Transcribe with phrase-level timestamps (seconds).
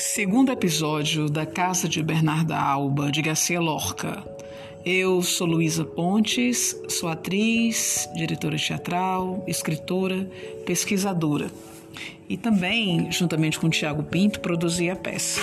[0.00, 4.24] Segundo episódio da Casa de Bernarda Alba, de Garcia Lorca.
[4.82, 10.26] Eu sou Luísa Pontes, sou atriz, diretora teatral, escritora,
[10.64, 11.50] pesquisadora.
[12.26, 15.38] E também, juntamente com Tiago Pinto, produzi a peça.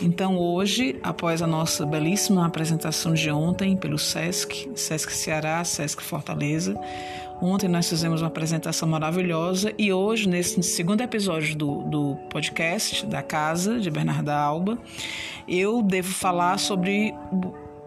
[0.00, 6.74] Então, hoje, após a nossa belíssima apresentação de ontem pelo SESC, SESC Ceará, SESC Fortaleza,
[7.42, 13.22] Ontem nós fizemos uma apresentação maravilhosa e hoje, nesse segundo episódio do, do podcast da
[13.22, 14.78] Casa de Bernarda Alba,
[15.48, 17.14] eu devo falar sobre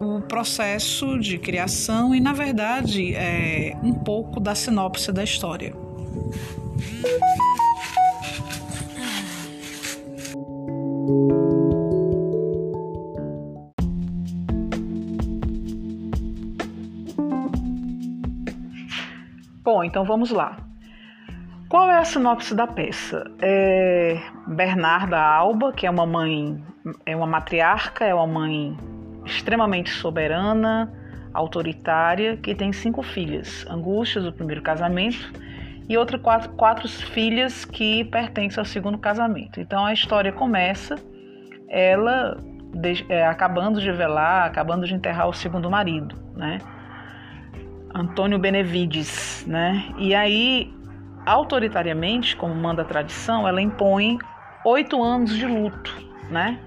[0.00, 5.72] o processo de criação e, na verdade, é, um pouco da sinopse da história.
[19.64, 20.58] Bom, então vamos lá.
[21.70, 23.24] Qual é a sinopse da peça?
[23.40, 26.62] É Bernarda Alba, que é uma mãe,
[27.06, 28.76] é uma matriarca, é uma mãe
[29.24, 30.92] extremamente soberana,
[31.32, 35.32] autoritária, que tem cinco filhas: Angústias, do primeiro casamento,
[35.88, 39.60] e outras quatro, quatro filhas que pertencem ao segundo casamento.
[39.60, 40.96] Então a história começa
[41.70, 42.36] ela
[42.74, 46.58] de, é, acabando de velar, acabando de enterrar o segundo marido, né?
[47.94, 49.84] Antônio Benevides, né?
[49.98, 50.72] E aí,
[51.24, 54.18] autoritariamente, como manda a tradição, ela impõe
[54.64, 55.96] oito anos de luto,
[56.28, 56.58] né?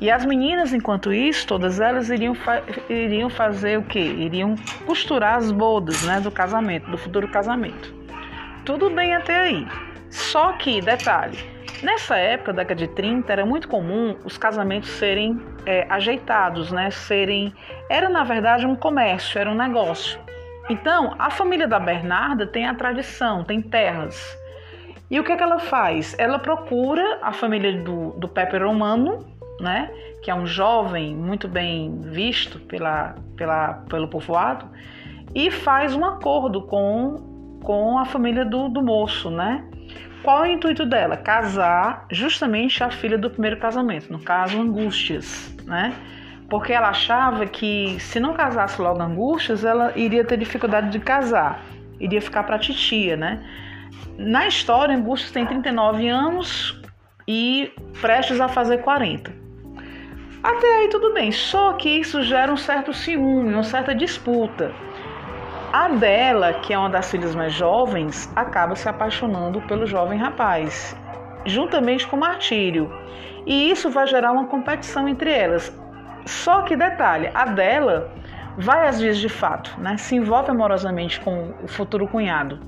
[0.00, 3.98] E as meninas, enquanto isso, todas elas iriam, fa iriam fazer o quê?
[3.98, 4.54] Iriam
[4.86, 7.92] costurar as bodas, né, do casamento, do futuro casamento.
[8.64, 9.66] Tudo bem até aí.
[10.10, 11.38] Só que, detalhe,
[11.82, 16.90] nessa época, década de 30, era muito comum os casamentos serem é, ajeitados, né?
[16.90, 17.52] Serem.
[17.90, 20.27] Era, na verdade, um comércio, era um negócio.
[20.68, 24.38] Então, a família da Bernarda tem a tradição, tem terras.
[25.10, 26.14] E o que, é que ela faz?
[26.18, 29.26] Ela procura a família do, do Pepe Romano,
[29.60, 29.90] né,
[30.22, 34.66] que é um jovem muito bem visto pela, pela, pelo povoado,
[35.34, 39.30] e faz um acordo com, com a família do, do moço.
[39.30, 39.64] Né?
[40.22, 41.16] Qual é o intuito dela?
[41.16, 45.54] Casar justamente a filha do primeiro casamento, no caso, Angústias.
[45.64, 45.94] Né?
[46.48, 51.62] Porque ela achava que se não casasse logo Angústias, ela iria ter dificuldade de casar,
[52.00, 53.44] iria ficar para titia, né?
[54.16, 56.80] Na história, Angústias tem 39 anos
[57.26, 59.30] e prestes a fazer 40.
[60.42, 64.72] Até aí tudo bem, só que isso gera um certo ciúme, uma certa disputa.
[65.72, 70.96] A dela, que é uma das filhas mais jovens, acaba se apaixonando pelo jovem rapaz,
[71.44, 72.90] juntamente com Martírio.
[73.44, 75.70] E isso vai gerar uma competição entre elas.
[76.28, 78.12] Só que detalhe, a dela
[78.56, 79.96] vai às vezes de fato, né?
[79.96, 82.60] Se envolve amorosamente com o futuro cunhado.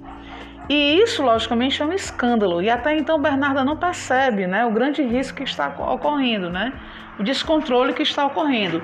[0.69, 2.63] E isso, logicamente, é um escândalo.
[2.63, 6.73] E até então Bernarda não percebe né, o grande risco que está ocorrendo, né?
[7.21, 8.83] o descontrole que está ocorrendo.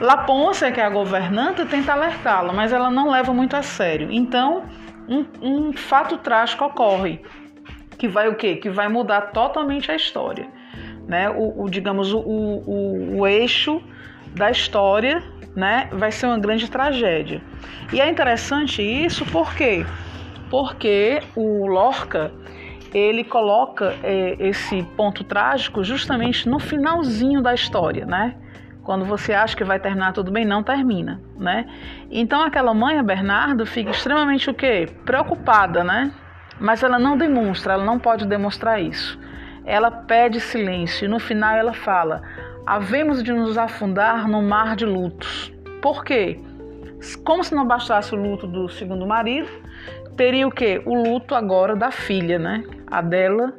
[0.00, 4.08] La Ponce, que é a governanta, tenta alertá-la, mas ela não leva muito a sério.
[4.10, 4.64] Então,
[5.06, 7.20] um, um fato trágico ocorre,
[7.98, 8.56] que vai o quê?
[8.56, 10.48] Que vai mudar totalmente a história.
[11.06, 11.28] Né?
[11.28, 13.82] O, o digamos, o, o, o eixo
[14.34, 15.22] da história,
[15.54, 17.40] né, vai ser uma grande tragédia.
[17.92, 19.86] E é interessante isso por quê?
[20.50, 22.32] Porque o Lorca
[22.92, 28.36] ele coloca é, esse ponto trágico justamente no finalzinho da história, né?
[28.84, 31.66] Quando você acha que vai terminar tudo bem, não termina, né?
[32.10, 34.88] Então aquela mãe, a Bernardo, fica extremamente o quê?
[35.04, 36.12] Preocupada, né?
[36.60, 39.18] Mas ela não demonstra, ela não pode demonstrar isso.
[39.64, 42.22] Ela pede silêncio e no final ela fala:
[42.66, 45.52] havemos de nos afundar no mar de lutos.
[45.82, 46.40] Por quê?
[47.24, 49.48] Como se não bastasse o luto do segundo marido,
[50.16, 50.82] teria o quê?
[50.86, 52.64] O luto agora da filha, né?
[52.90, 53.52] A dela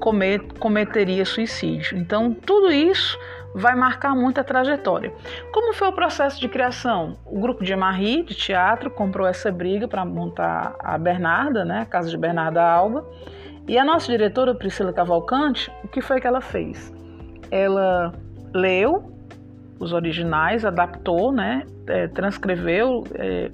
[0.00, 1.98] comet, cometeria suicídio.
[1.98, 3.18] Então, tudo isso
[3.54, 5.12] vai marcar muito a trajetória.
[5.52, 7.18] Como foi o processo de criação?
[7.26, 11.82] O grupo de Marie, de teatro, comprou essa briga para montar a Bernarda, né?
[11.82, 13.04] A casa de Bernarda Alba.
[13.68, 16.92] E a nossa diretora, Priscila Cavalcante, o que foi que ela fez?
[17.50, 18.12] Ela
[18.52, 19.12] leu
[19.78, 23.04] os originais, adaptou, né, é, transcreveu.
[23.14, 23.50] É,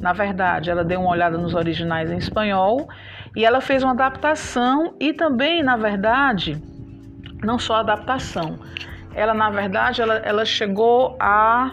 [0.00, 2.88] na verdade, ela deu uma olhada nos originais em espanhol
[3.34, 6.60] e ela fez uma adaptação e também, na verdade,
[7.42, 8.58] não só adaptação,
[9.14, 11.72] ela na verdade ela, ela chegou a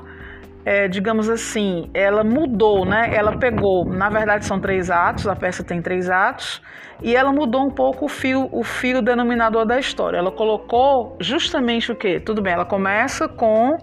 [0.65, 3.11] é, digamos assim, ela mudou, né?
[3.13, 6.59] Ela pegou, na verdade são três atos, a peça tem três atos,
[7.03, 10.17] e ela mudou um pouco o fio, o fio denominador da história.
[10.17, 12.19] Ela colocou justamente o que?
[12.19, 13.77] Tudo bem, ela começa com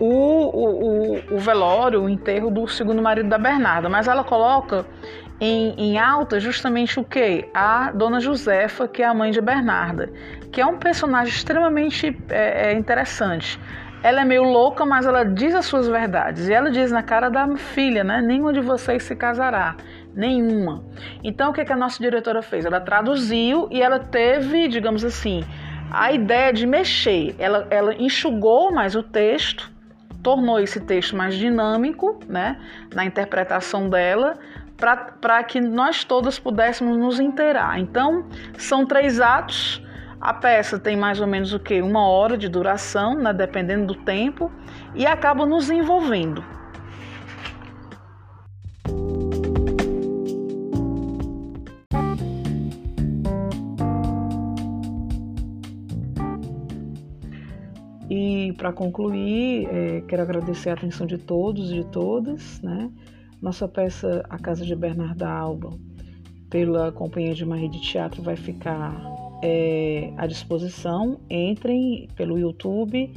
[0.00, 4.84] o, o, o, o velório, o enterro do segundo marido da Bernarda, mas ela coloca
[5.40, 7.48] em, em alta justamente o que?
[7.54, 10.10] A dona Josefa, que é a mãe de Bernarda,
[10.50, 13.60] que é um personagem extremamente é, é interessante.
[14.06, 16.46] Ela é meio louca, mas ela diz as suas verdades.
[16.46, 18.22] E ela diz na cara da filha, né?
[18.22, 19.74] Nenhuma de vocês se casará.
[20.14, 20.84] Nenhuma.
[21.24, 22.64] Então, o que, que a nossa diretora fez?
[22.64, 25.42] Ela traduziu e ela teve, digamos assim,
[25.90, 27.34] a ideia de mexer.
[27.36, 29.72] Ela, ela enxugou mais o texto,
[30.22, 32.60] tornou esse texto mais dinâmico, né?
[32.94, 34.38] Na interpretação dela,
[35.20, 37.80] para que nós todos pudéssemos nos inteirar.
[37.80, 38.24] Então,
[38.56, 39.84] são três atos
[40.20, 41.80] a peça tem mais ou menos o que?
[41.82, 44.50] Uma hora de duração, né, dependendo do tempo,
[44.94, 46.42] e acaba nos envolvendo.
[58.08, 62.60] E para concluir, é, quero agradecer a atenção de todos e de todas.
[62.62, 62.90] Né?
[63.42, 65.76] Nossa peça A Casa de Bernarda Alba,
[66.48, 71.20] pela Companhia de uma Rede de Teatro, vai ficar é, à disposição.
[71.30, 73.12] Entrem pelo YouTube,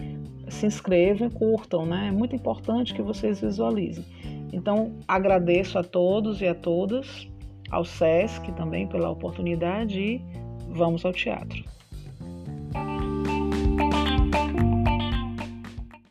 [0.48, 2.10] se inscrevam, curtam, né?
[2.10, 4.06] É muito importante que vocês visualizem.
[4.54, 7.28] Então, agradeço a todos e a todas,
[7.72, 10.22] ao SESC também pela oportunidade e
[10.70, 11.64] vamos ao teatro.